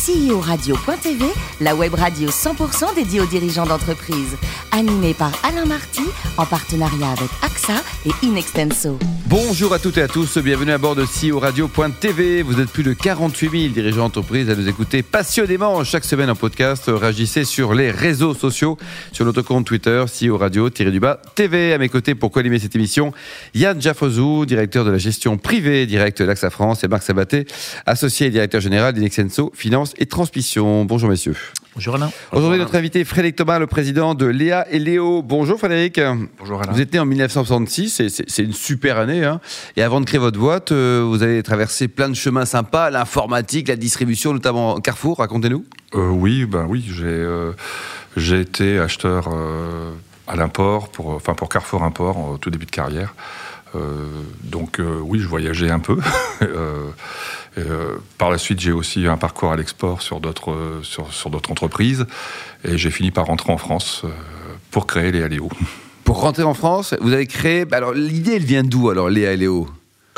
[0.00, 1.26] CEO-radio.tv,
[1.60, 4.38] la web radio 100% dédiée aux dirigeants d'entreprise.
[4.72, 6.04] Animée par Alain Marty,
[6.38, 7.74] en partenariat avec AXA
[8.06, 8.98] et Inextenso.
[9.26, 12.42] Bonjour à toutes et à tous, bienvenue à bord de CEO Radio.tv.
[12.42, 16.34] Vous êtes plus de 48 000 dirigeants d'entreprise à nous écouter passionnément chaque semaine en
[16.34, 16.84] podcast.
[16.88, 18.78] Réagissez sur les réseaux sociaux,
[19.12, 21.74] sur notre compte Twitter, CEO Radio-du-bas TV.
[21.74, 23.12] À mes côtés pour co-animer cette émission,
[23.54, 27.46] Yann Jaffozou, directeur de la gestion privée directe d'AXA France et Marc Sabaté,
[27.84, 30.84] associé et directeur général d'Inexenso Finance et Transmission.
[30.84, 31.36] Bonjour messieurs.
[31.74, 32.10] Bonjour Alain.
[32.32, 35.22] Aujourd'hui, notre invité Frédéric Thomas, le président de Léa et Léo.
[35.22, 36.00] Bonjour Frédéric.
[36.38, 36.72] Bonjour Alain.
[36.72, 39.24] Vous êtes né en 1966, et c'est une super année.
[39.24, 39.40] hein.
[39.76, 43.68] Et avant de créer votre boîte, euh, vous avez traversé plein de chemins sympas, l'informatique,
[43.68, 45.18] la distribution, notamment Carrefour.
[45.18, 45.64] Racontez-nous.
[45.94, 47.52] Euh, oui, ben oui, j'ai euh,
[48.16, 49.92] été acheteur euh,
[50.26, 53.14] à l'import pour enfin pour Carrefour Import au tout début de carrière.
[53.74, 54.06] Euh,
[54.42, 55.98] donc euh, oui, je voyageais un peu.
[57.58, 61.30] Euh, par la suite, j'ai aussi eu un parcours à l'export sur d'autres sur, sur
[61.30, 62.06] d'autres entreprises
[62.64, 64.04] et j'ai fini par rentrer en France
[64.70, 65.48] pour créer les Aléo.
[66.04, 67.64] Pour rentrer en France, vous avez créé.
[67.64, 69.68] bah Alors, l'idée, elle vient d'où alors, Léa et Léo?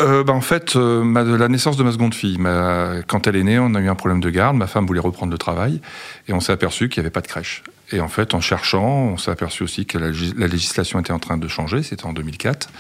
[0.01, 3.37] Euh, ben, en fait, euh, ma- la naissance de ma seconde fille, ma- quand elle
[3.37, 4.57] est née, on a eu un problème de garde.
[4.57, 5.83] Ma femme voulait reprendre le travail
[6.29, 7.63] et on s'est aperçu qu'il n'y avait pas de crèche.
[7.91, 11.37] Et en fait, en cherchant, on s'est aperçu aussi que la législation était en train
[11.37, 11.83] de changer.
[11.83, 12.71] C'était en 2004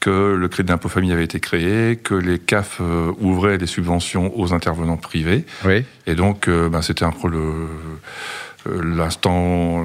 [0.00, 4.38] que le crédit d'impôt famille avait été créé, que les CAF euh, ouvraient des subventions
[4.38, 5.44] aux intervenants privés.
[5.64, 5.84] Oui.
[6.06, 7.66] Et donc, euh, ben, c'était un peu le
[8.66, 9.82] l'instant, euh,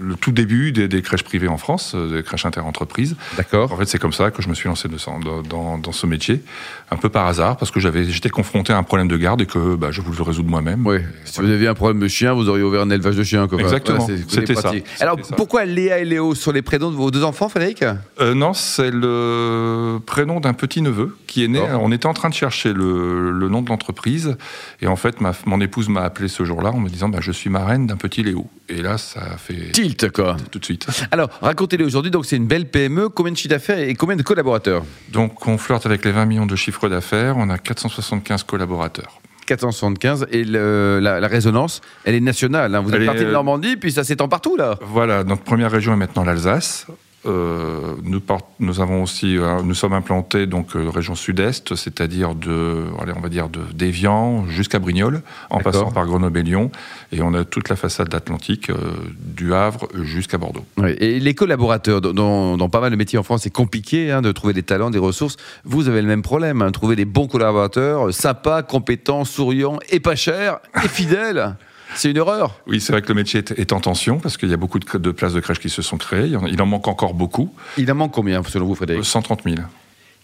[0.00, 3.16] le tout début des, des crèches privées en France, euh, des crèches interentreprises.
[3.36, 3.72] D'accord.
[3.72, 6.42] En fait, c'est comme ça que je me suis lancé dans, dans, dans ce métier,
[6.90, 9.46] un peu par hasard, parce que j'avais, j'étais confronté à un problème de garde et
[9.46, 10.86] que bah, je voulais le résoudre moi-même.
[10.86, 10.98] Oui.
[11.24, 13.46] Si vous aviez un problème de chien, vous auriez ouvert un élevage de chiens.
[13.48, 13.60] quoi.
[13.60, 14.06] Exactement.
[14.06, 14.72] c'est C'était ça.
[15.00, 17.84] Alors, pourquoi Léa et Léo sur les prénoms de vos deux enfants, Frédéric?
[18.20, 21.60] Euh, non, c'est le prénom d'un petit neveu qui est né.
[21.80, 24.36] On était en train de chercher le, le nom de l'entreprise
[24.80, 27.32] et en fait, ma, mon épouse m'a appelé ce jour-là en me disant bah, Je
[27.32, 28.46] suis marraine d'un petit Léo.
[28.68, 30.36] Et là, ça fait Tilt, quoi.
[30.50, 30.86] tout de suite.
[31.10, 32.10] Alors, racontez-les aujourd'hui.
[32.10, 33.08] Donc, c'est une belle PME.
[33.10, 34.84] Combien de chiffre d'affaires et combien de collaborateurs?
[35.10, 37.36] Donc, on flirte avec les 20 millions de chiffres d'affaires.
[37.36, 39.20] On a 475 collaborateurs.
[39.46, 40.26] 475.
[40.30, 42.74] Et le- la, la résonance, elle est nationale.
[42.74, 42.80] hein.
[42.80, 44.78] Vous êtes Elle parti de euh, Normandie, puis ça s'étend partout, là.
[44.80, 46.86] Voilà, notre première région est maintenant l'Alsace.
[47.24, 52.34] Euh, nous, part- nous avons aussi, euh, nous sommes implantés donc euh, région sud-est, c'est-à-dire
[52.34, 56.72] de, allez, on va dire de d'Évian jusqu'à Brignoles, en passant par Grenoble et Lyon,
[57.12, 58.74] et on a toute la façade atlantique euh,
[59.20, 60.64] du Havre jusqu'à Bordeaux.
[60.78, 64.32] Oui, Et les collaborateurs, dans- pas mal de métiers en France, c'est compliqué hein, de
[64.32, 65.36] trouver des talents, des ressources.
[65.64, 70.16] Vous avez le même problème, hein, trouver des bons collaborateurs, sympas, compétents, souriants et pas
[70.16, 71.54] chers et fidèles.
[71.94, 72.60] C'est une horreur.
[72.66, 74.78] Oui, c'est vrai que le métier est, est en tension parce qu'il y a beaucoup
[74.78, 76.26] de, de places de crèche qui se sont créées.
[76.26, 79.04] Il en, il en manque encore beaucoup, Il en manque combien, selon vous, Euh, Frédéric
[79.04, 79.56] 130 000.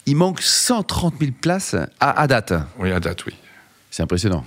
[0.05, 2.53] Il manque 130 000 places à, à date.
[2.79, 3.33] Oui, à date, oui.
[3.91, 4.43] C'est impressionnant.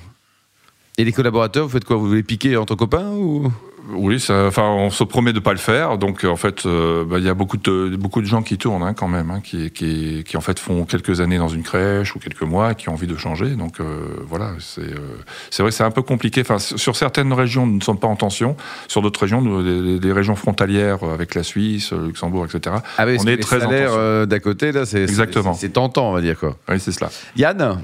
[0.99, 1.97] Et les collaborateurs, vous faites quoi?
[1.97, 3.51] Vous les piquer entre copains ou?
[3.91, 5.99] Oui, ça, enfin, on se promet de pas le faire.
[5.99, 8.83] Donc, en fait, euh, bah, il y a beaucoup de, beaucoup de gens qui tournent
[8.83, 12.15] hein, quand même, hein, qui, qui, qui, en fait font quelques années dans une crèche
[12.15, 13.51] ou quelques mois, qui ont envie de changer.
[13.57, 13.85] Donc, euh,
[14.29, 14.99] voilà, c'est euh,
[15.51, 16.43] c'est vrai, c'est un peu compliqué.
[16.43, 18.57] Enfin, sur certaines régions, nous ne sommes pas en tension.
[18.89, 22.77] Sur d'autres régions, nous, les, les régions frontalières avec la Suisse, le Luxembourg, etc.
[22.99, 24.27] Ah on est très en tension.
[24.27, 25.55] d'à côté, là, c'est Exactement.
[25.55, 26.57] c'est- c'est tentant, on va dire quoi.
[26.69, 27.11] Oui, c'est cela.
[27.37, 27.81] Yann,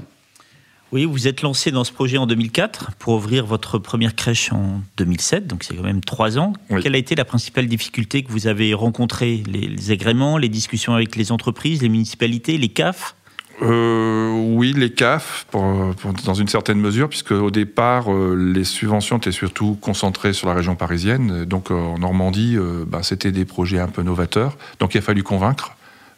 [0.91, 4.81] Oui, vous êtes lancé dans ce projet en 2004 pour ouvrir votre première crèche en
[4.97, 6.53] 2007, donc c'est quand même trois ans.
[6.71, 6.81] Oui.
[6.81, 9.43] Quelle a été la principale difficulté que vous avez rencontrée?
[9.45, 13.15] Les, les agréments, les discussions avec les entreprises, les municipalités, les CAF
[13.61, 18.63] Euh, oui, les CAF, pour- pour- dans une certaine mesure, puisque au départ, euh, les
[18.63, 21.43] subventions étaient surtout concentrées sur la région parisienne.
[21.45, 24.57] Donc euh, en Normandie, euh, bah, c'était des projets un peu novateurs.
[24.79, 25.73] Donc il a fallu convaincre.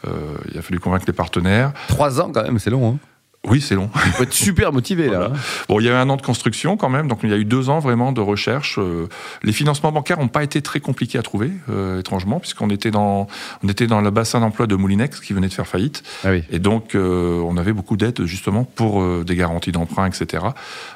[0.08, 0.12] Euh,
[0.52, 1.74] il a fallu convaincre les partenaires.
[1.88, 2.94] trois ans quand même, c'est long.
[2.94, 2.98] Hein.
[3.47, 3.90] Oui, c'est long.
[4.06, 5.18] Il faut être super motivé là.
[5.18, 5.34] Voilà.
[5.68, 7.38] Bon, il y a eu un an de construction quand même, donc il y a
[7.38, 8.78] eu deux ans vraiment de recherche.
[8.78, 9.07] Euh,
[9.41, 13.25] les financements bancaires n'ont pas été très compliqués à trouver, euh, étrangement, puisqu'on était dans,
[13.63, 16.03] on était dans le bassin d'emploi de Moulinex qui venait de faire faillite.
[16.24, 16.44] Ah oui.
[16.52, 20.44] Et donc, euh, on avait beaucoup d'aides justement pour euh, des garanties d'emprunt, etc.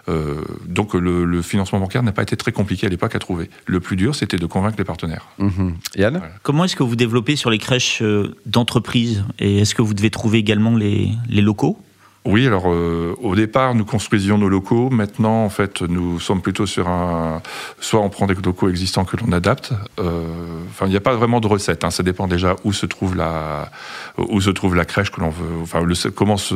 [0.07, 0.35] Euh,
[0.67, 3.49] donc, le, le financement bancaire n'a pas été très compliqué à l'époque à trouver.
[3.65, 5.25] Le plus dur, c'était de convaincre les partenaires.
[5.39, 5.77] Mhm.
[5.95, 8.03] Yann Comment est-ce que vous développez sur les crèches
[8.45, 11.79] d'entreprise Et est-ce que vous devez trouver également les, les locaux?
[12.25, 14.89] Oui, alors euh, au départ, nous construisions nos locaux.
[14.89, 17.41] Maintenant, en fait, nous sommes plutôt sur un.
[17.79, 19.73] Soit on prend des locaux existants que l'on adapte.
[19.99, 20.23] Euh,
[20.69, 21.83] Enfin, il n'y a pas vraiment de recette.
[21.85, 21.91] hein.
[21.91, 23.69] Ça dépend déjà où se trouve la
[24.17, 25.61] où se trouve la crèche que l'on veut.
[25.61, 26.55] Enfin, le, comment se,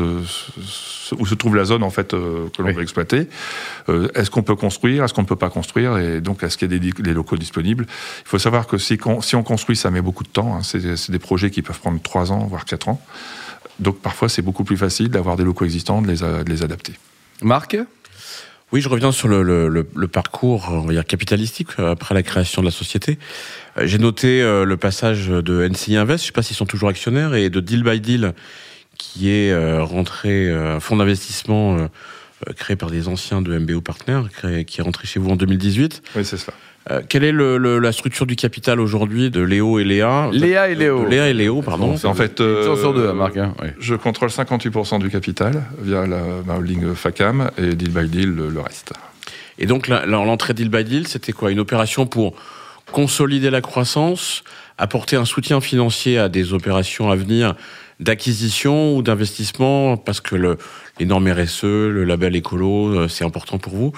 [1.18, 2.74] où se trouve la zone en fait euh, que l'on Oui.
[2.74, 3.30] veut exploiter.
[3.90, 5.98] Euh, est-ce qu'on peut construire Est-ce qu'on ne peut pas construire?
[6.00, 7.86] Et donc, est-ce qu'il y a des, des locaux disponibles?
[8.26, 10.56] Il faut savoir que si, on construit, ça met beaucoup de temps.
[10.56, 10.64] hein.
[10.64, 13.00] C'est c'est des projets qui peuvent prendre 3 ans, voire 4 ans.
[13.80, 16.64] Donc parfois, c'est beaucoup plus facile d'avoir des locaux existants, de les, a- de les
[16.64, 16.94] adapter.
[17.42, 17.78] Marc?
[18.72, 22.22] Oui, je reviens sur le, le, le, parcours on va dire, capitalistique euh, après la
[22.22, 23.18] création de la société.
[23.78, 26.68] Euh, j'ai noté euh, le passage de NCI Invest, je ne sais pas s'ils sont
[26.68, 28.34] toujours actionnaires, et de Deal by Deal,
[29.00, 31.88] qui est rentré, un fonds d'investissement
[32.56, 34.24] créé par des anciens de MBO Partners,
[34.66, 36.02] qui est rentré chez vous en 2018.
[36.16, 36.54] Oui, c'est cela.
[36.92, 40.30] Euh, quelle est le, la structure du capital aujourd'hui de Léo et Léa?
[40.32, 41.06] Léa et Léo.
[41.06, 41.98] Léa et Léo, pardon.
[41.98, 42.42] C'est en fait.
[42.42, 43.38] Euh, sur deux, Marc.
[43.38, 48.30] Hein, Je contrôle 58% du capital via la, ma holding FACAM et Deal by Deal
[48.30, 48.94] le, reste.
[49.60, 51.52] Et donc l'entrée Deal by Deal, c'était quoi?
[51.52, 52.34] Une opération pour
[52.92, 54.44] consolider la croissance,
[54.78, 57.56] apporter un soutien financier à des opérations à venir
[58.00, 60.58] d'acquisition ou d'investissement parce que le,
[61.00, 63.92] les normes RSE, le label écolo, euh, c'est important pour vous.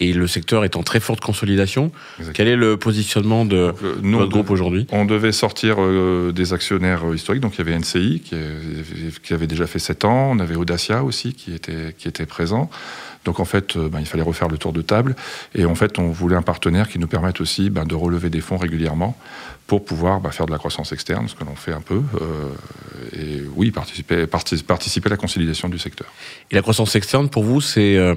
[0.00, 1.90] Et le secteur est en très forte consolidation.
[2.34, 3.72] Quel est le positionnement de
[4.02, 4.86] notre groupe aujourd'hui?
[4.92, 7.42] On devait sortir euh, des actionnaires euh, historiques.
[7.42, 8.36] Donc il y avait NCI qui,
[9.22, 10.30] qui, avait déjà fait 7 ans.
[10.32, 12.70] On avait Audacia aussi qui était, qui était présent.
[13.24, 15.14] Donc en fait, ben, il fallait refaire le tour de table.
[15.54, 18.40] Et en fait, on voulait un partenaire qui nous permette aussi ben, de relever des
[18.40, 19.18] fonds régulièrement
[19.68, 22.02] pour pouvoir ben, faire de la croissance externe, ce que l'on fait un peu.
[23.12, 26.08] et oui, participer, participer à la consolidation du secteur.
[26.50, 28.14] Et la croissance externe, pour vous, c'est euh,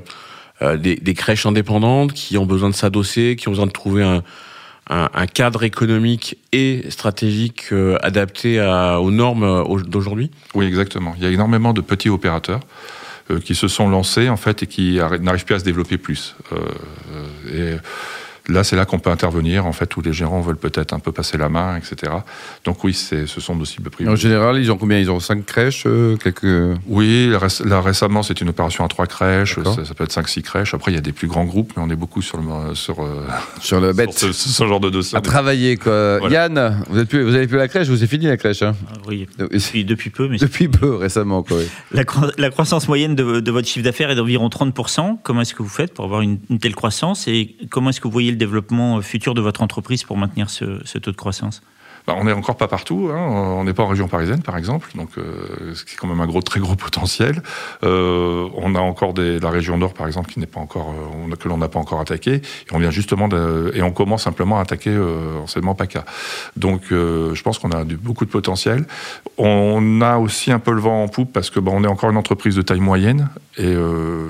[0.61, 4.03] euh, des, des, crèches indépendantes qui ont besoin de s'adosser, qui ont besoin de trouver
[4.03, 4.23] un,
[4.89, 10.31] un, un cadre économique et stratégique euh, adapté à, aux normes d'aujourd'hui?
[10.55, 11.13] Oui, exactement.
[11.17, 12.61] Il y a énormément de petits opérateurs
[13.45, 16.35] qui se sont lancés en fait et qui n'arrivent plus à se développer plus.
[17.49, 17.75] et
[18.47, 21.11] Là, c'est là qu'on peut intervenir, en fait, où les gérants veulent peut-être un peu
[21.11, 22.11] passer la main, etc.
[22.65, 24.09] Donc oui, ce sont nos cibles privées.
[24.09, 24.97] En général, ils ont combien?
[24.97, 26.77] Ils ont cinq crèches euh, quelques...
[26.87, 27.31] Oui,
[27.65, 30.73] là, récemment, c'est une opération à trois crèches, ça, peut être cinq, six crèches.
[30.73, 33.01] Après, il y a des plus grands groupes, mais on est beaucoup sur le, sur,
[33.01, 33.25] euh,
[33.61, 34.11] sur le bête.
[34.11, 35.17] ce, genre de dossier.
[35.17, 36.19] À travailler, quoi.
[36.29, 37.89] Yann, vous, êtes plus, vous avez plus la crèche?
[37.89, 38.75] Ou c'est fini la crèche hein?
[38.91, 40.27] Ah Oui, depuis, depuis, peu.
[40.27, 41.57] Mais depuis peu, récemment, quoi.
[41.91, 42.03] La,
[42.37, 45.17] la, croissance moyenne de, de votre chiffre d'affaires est d'environ 30%.
[45.23, 48.07] Comment est-ce que vous faites pour avoir une, une telle croissance et comment est-ce que
[48.07, 51.61] vous voyez le développement futur de votre entreprise pour maintenir ce, taux de croissance?
[52.07, 53.09] Bah, on n'est encore pas partout.
[53.13, 53.17] Hein.
[53.17, 56.19] On n'est pas en région parisienne, par exemple, donc euh, ce qui est quand même
[56.19, 57.43] un très gros potentiel.
[57.83, 60.93] Euh, on a encore des, la région Nord, par exemple, qui n'est pas encore,
[61.29, 62.35] euh, que l'on n'a pas encore attaqué.
[62.35, 62.41] Et
[62.71, 63.29] on vient justement
[63.73, 66.05] et on commence simplement à attaquer euh, enseignement PACA.
[66.55, 68.85] Donc, euh, je pense qu'on a beaucoup de potentiel.
[69.37, 72.09] On a aussi un peu le vent en poupe parce que bah, on est encore
[72.09, 73.75] une entreprise de taille moyenne et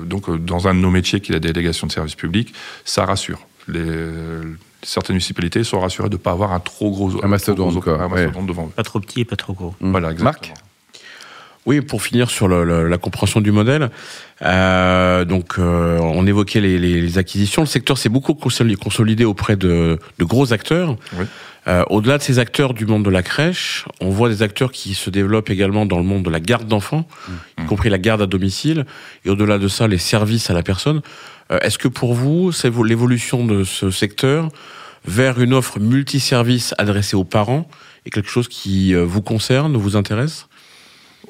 [0.04, 2.52] donc dans un de nos métiers, qui est la délégation de services publics,
[2.84, 3.38] ça rassure.
[3.68, 3.84] Les,
[4.82, 7.74] certaines municipalités sont rassurées de ne pas avoir un trop gros un mastodonte,
[8.46, 9.74] devant Pas trop petit et pas trop gros.
[9.80, 10.32] Voilà, exactement.
[10.32, 10.54] Marc
[11.64, 13.90] oui, pour finir sur le, la compréhension du modèle,
[14.42, 17.62] euh, donc euh, on évoquait les, les, acquisitions.
[17.62, 20.96] Le secteur s'est beaucoup consolidé auprès de, de gros acteurs.
[21.16, 21.24] Oui.
[21.68, 24.94] Euh, Au-delà de ces acteurs du monde de la crèche, on voit des acteurs qui
[24.94, 27.62] se développent également dans le monde de la garde d'enfants, mmh.
[27.62, 28.84] y compris la garde à domicile,
[29.24, 31.02] et au-delà de ça, les services à la personne.
[31.52, 34.48] Euh, est-ce que pour vous, c'est l'évolution de ce secteur
[35.04, 37.68] vers une offre multiservice adressée aux parents
[38.06, 40.48] est quelque chose qui euh, vous concerne, vous intéresse?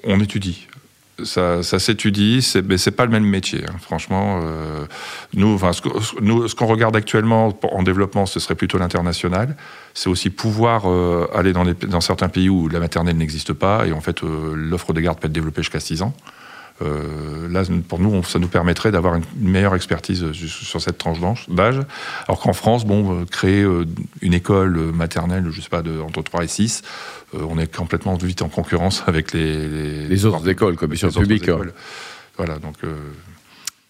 [0.05, 0.67] On étudie.
[1.25, 3.64] Ça, s'étudie, mais c'est pas le même métier.
[3.69, 3.75] Hein.
[3.81, 4.87] Franchement, euh,
[5.35, 9.56] nous, ce, qu'on regarde actuellement en développement, ce serait plutôt l'international.
[9.93, 13.93] C'est aussi pouvoir euh, aller dans, dans, certains pays où la maternelle n'existe pas et
[13.93, 16.14] en fait euh, l'offre de garde peut être développée jusqu'à 6 ans.
[16.82, 21.19] Euh, là, pour nous, ça nous permettrait d'avoir une meilleure expertise sur cette tranche
[21.49, 21.81] d'âge.
[22.26, 23.87] Alors qu'en France, bon, euh, créer euh,
[24.21, 26.83] une école maternelle, je sais pas, de, entre 3 et 6,
[27.35, 31.49] on est complètement vite en concurrence avec les, les, autres écoles, comme sur public.
[32.37, 32.76] Voilà, donc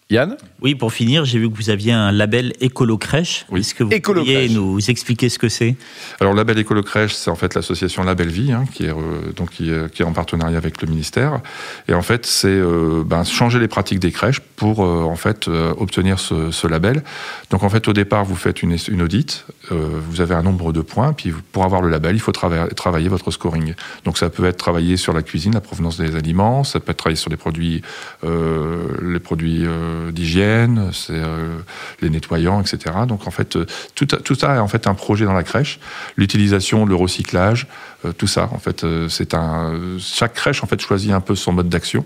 [0.09, 3.45] Yann Oui, pour finir, j'ai vu que vous aviez un label Écolo Crèche.
[3.55, 5.75] Est-ce que vous pourriez nous expliquer ce que c'est?
[6.19, 9.31] Alors, le label Écolo Crèche, c'est en fait l'association Label Vie, hein, qui, est, euh,
[9.35, 11.39] donc, qui, est en partenariat avec le ministère.
[11.87, 15.47] Et en fait, c'est euh, ben, changer les pratiques des crèches pour euh, en fait
[15.47, 17.03] obtenir ce, label.
[17.49, 20.81] Donc, en fait, au départ, vous faites une, une audite, vous avez un nombre de
[20.81, 23.73] points, puis pour avoir le label, il faut travailler votre scoring.
[24.05, 26.97] Donc, ça peut être travailler sur la cuisine, la provenance des aliments, ça peut être
[26.97, 27.81] travailler sur les produits,
[28.23, 29.65] les produits
[30.11, 31.57] d'hygiène, c'est euh,
[32.01, 32.95] les nettoyants, etc.
[33.07, 35.79] Donc en fait, euh, tout, ça est en fait un projet dans la crèche.
[36.17, 37.67] L'utilisation, le recyclage,
[38.05, 38.49] euh, tout ça.
[38.51, 42.05] En fait, c'est un chaque crèche en fait choisit un peu son mode d'action.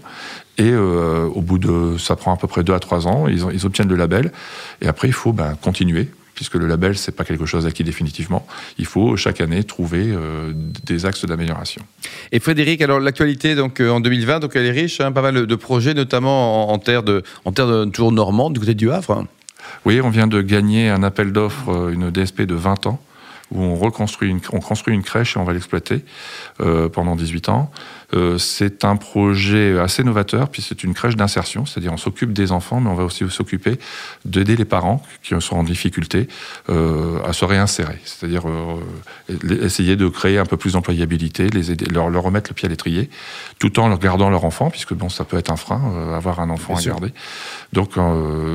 [0.59, 3.65] Et au bout de, ça prend à peu près deux à trois ans, ils, ils
[3.67, 4.31] obtiennent le label.
[4.81, 8.45] Et après, il faut ben, continuer puisque le label, c'est pas quelque chose acquis définitivement.
[8.77, 10.53] Il faut chaque année trouver euh,
[10.85, 11.81] des axes d'amélioration.
[12.31, 15.47] Et Frédéric, alors l'actualité donc euh, en 2020, donc elle est riche, hein, pas mal
[15.47, 19.25] de projets, notamment en, terre de, en terre de toujours normande du côté du Havre.
[19.83, 23.01] Oui, on vient de gagner un appel d'offres, euh, une DSP de 20 ans
[23.49, 26.03] où on reconstruit une, on construit une crèche et on va l'exploiter
[26.91, 27.71] pendant 18 ans.
[28.13, 32.53] Euh, c'est un projet assez novateur, puis c'est une crèche d'insertion, c'est-à-dire on s'occupe des
[32.53, 33.77] enfants, mais on va aussi s'occuper
[34.23, 36.29] d'aider les parents qui sont en difficulté
[36.69, 41.85] euh, à se réinsérer, c'est-à-dire euh, essayer de créer un peu plus d'employabilité, les aider,
[41.85, 43.09] leur, leur, remettre le pied à l'étrier,
[43.59, 46.49] tout en leur gardant leur enfant, puisque bon, ça peut être un frein, avoir un
[46.49, 47.11] enfant à garder.
[47.73, 47.95] Donc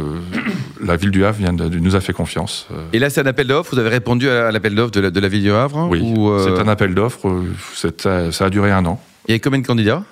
[0.83, 2.69] la ville du Havre vient de, nous a fait confiance.
[2.95, 3.75] Et là, c'est un appel d'offres.
[3.75, 6.03] Vous avez répondu à l'appel d'offres de, la, de la ville du Havre Oui,
[6.45, 7.43] c'est un appel d'offres.
[7.75, 9.01] Ça a duré un an.
[9.29, 10.05] Il y a combien de candidats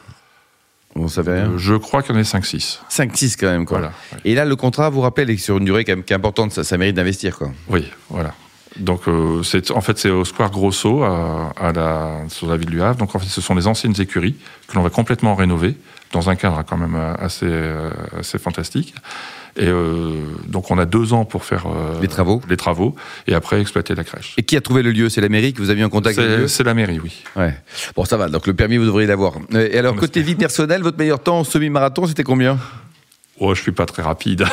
[0.97, 2.81] on savait euh, Je crois qu'il y en a 5-6.
[2.90, 3.79] 5-6 quand même, quoi.
[3.79, 3.93] Voilà,
[4.25, 6.52] Et là, le contrat, vous rappelle, est sur une durée quand même qui est importante,
[6.52, 7.52] ça, ça mérite d'investir, quoi.
[7.69, 8.35] Oui, voilà.
[8.76, 12.82] Donc, euh, c'est, en fait, c'est au Square Grosso, à, la, sur la ville du
[12.82, 12.98] Havre.
[12.98, 14.36] Donc, en fait, ce sont les anciennes écuries
[14.68, 15.74] que l'on va complètement rénover,
[16.12, 18.94] dans un cadre quand même assez, euh, assez fantastique.
[19.56, 20.14] Et euh,
[20.46, 21.66] donc on a deux ans pour faire
[22.00, 22.94] les travaux, les travaux,
[23.26, 24.34] et après exploiter la crèche.
[24.36, 25.08] Et qui a trouvé le lieu?
[25.08, 26.48] C'est la mairie que vous avez eu en contact avec le lieu?
[26.48, 27.24] C'est la mairie, oui.
[27.34, 27.58] Ouais.
[27.96, 28.28] Bon, ça va.
[28.28, 29.34] Donc le permis, vous devriez l'avoir.
[29.52, 32.58] Et alors côté vie personnelle, votre meilleur temps en semi-marathon, c'était combien?
[33.40, 34.44] Oh, je suis pas très rapide.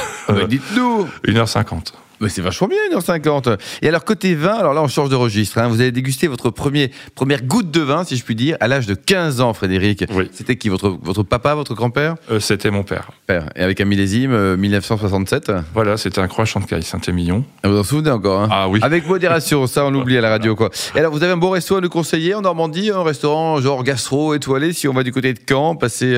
[0.48, 1.94] Dites-nous 1h50.
[2.20, 3.58] Mais c'est vachement bien, 1h50.
[3.82, 5.58] Et alors, côté vin, alors là, on change de registre.
[5.60, 5.68] Hein.
[5.68, 8.88] Vous avez dégusté votre premier, première goutte de vin, si je puis dire, à l'âge
[8.88, 10.06] de 15 ans, Frédéric.
[10.14, 10.30] Oui.
[10.34, 12.16] C'était qui votre, votre papa, votre grand-père?
[12.32, 13.12] Euh, C'était mon père.
[13.28, 13.50] Père.
[13.56, 17.44] Et avec un millésime, 1967 euh, Voilà, c'était un croix Chantecaille, Saint-Émilion.
[17.64, 18.50] Ah, vous vous en souvenez encore hein?
[18.52, 18.80] Ah oui.
[18.82, 20.70] Avec modération, ça, on l'oublie à la radio, quoi.
[20.96, 23.84] Et alors, vous avez un beau resto à nous conseiller en Normandie, un restaurant genre
[23.84, 26.16] gastro étoilé, si on va du côté de Caen, passer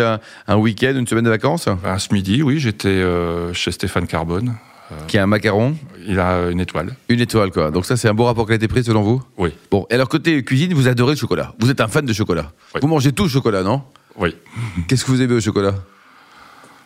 [0.48, 1.68] un, week-end, une semaine de vacances?
[1.84, 4.56] À ce midi, oui, j'étais euh, chez Stéphane Carbone.
[5.08, 5.76] Qui a un macaron
[6.08, 6.96] Il a une étoile.
[7.10, 7.72] Une étoile, quoi.
[7.72, 9.52] Donc ça, c'est un beau rapport qualité-prix selon vous Oui.
[9.72, 11.54] Bon, et alors côté cuisine, vous adorez le chocolat.
[11.60, 12.52] Vous êtes un fan de chocolat.
[12.82, 13.84] Vous mangez tout le chocolat, non
[14.18, 14.36] Oui.
[14.88, 15.76] Qu'est-ce que vous aimez au chocolat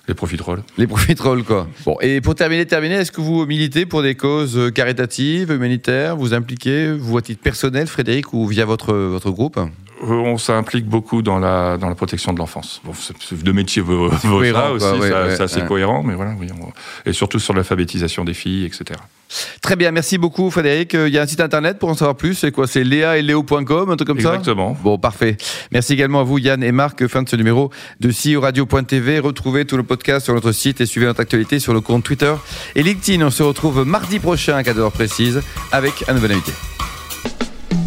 [0.06, 0.62] les profiteroles.
[0.78, 1.66] Les profiteroles, quoi.
[1.86, 6.18] Bon, et pour terminer, terminer, est-ce que vous militez pour des causes caritatives, humanitaires?
[6.18, 9.56] Vous impliquez, vous à titre personnel, Frédéric, ou via votre, votre groupe?
[9.58, 9.66] euh,
[10.10, 12.82] on s'implique beaucoup dans la, dans la protection de l'enfance.
[12.84, 12.94] Bon,
[13.32, 16.48] de métier vaut, ça aussi, ça, c'est cohérent, mais voilà, oui,
[17.06, 19.00] et surtout sur l'alphabétisation des filles, etc.
[19.62, 20.94] Très bien, merci beaucoup Frédéric.
[20.94, 22.68] Euh, il y a un site internet pour en savoir plus, c'est quoi?
[22.68, 24.36] C'est léa et léo.com, un truc comme ça?
[24.36, 24.78] Exactement.
[24.84, 25.38] Bon, parfait.
[25.72, 29.20] Merci également à vous Yann et Marc, fin de ce numéro de CEO Radio.tv.
[29.20, 32.34] Retrouvez tout le podcast sur notre site et suivez notre actualité sur le compte Twitter
[32.76, 33.26] et LinkedIn.
[33.26, 35.42] On se retrouve mardi prochain à 4h précise
[35.72, 36.52] avec un nouvel invité.